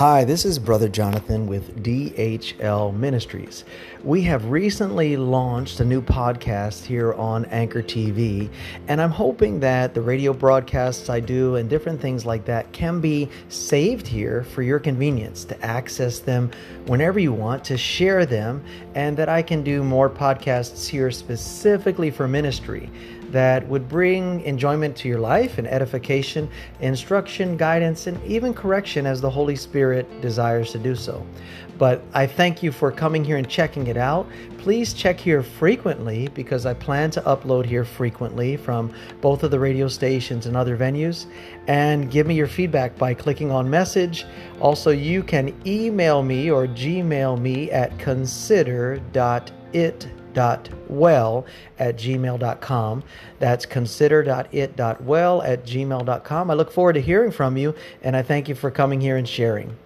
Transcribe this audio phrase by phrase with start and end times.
[0.00, 3.66] Hi, this is Brother Jonathan with DHL Ministries.
[4.02, 8.48] We have recently launched a new podcast here on Anchor TV,
[8.88, 13.02] and I'm hoping that the radio broadcasts I do and different things like that can
[13.02, 16.50] be saved here for your convenience to access them
[16.86, 18.64] whenever you want, to share them,
[18.94, 22.88] and that I can do more podcasts here specifically for ministry
[23.32, 26.48] that would bring enjoyment to your life and edification,
[26.80, 29.89] instruction, guidance, and even correction as the Holy Spirit
[30.20, 31.24] desires to do so.
[31.80, 34.26] But I thank you for coming here and checking it out.
[34.58, 39.58] Please check here frequently because I plan to upload here frequently from both of the
[39.58, 41.24] radio stations and other venues.
[41.68, 44.26] And give me your feedback by clicking on message.
[44.60, 49.40] Also, you can email me or Gmail me at consider.it
[50.88, 51.46] well
[51.78, 53.02] at gmail.com.
[53.38, 56.50] That's consider.it.well at gmail.com.
[56.50, 59.28] I look forward to hearing from you, and I thank you for coming here and
[59.28, 59.76] sharing.